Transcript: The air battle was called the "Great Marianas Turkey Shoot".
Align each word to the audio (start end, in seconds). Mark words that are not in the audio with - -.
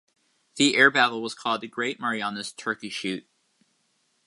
The 0.55 0.75
air 0.75 0.89
battle 0.89 1.21
was 1.21 1.35
called 1.35 1.61
the 1.61 1.67
"Great 1.67 1.99
Marianas 1.99 2.53
Turkey 2.53 2.89
Shoot". 2.89 3.27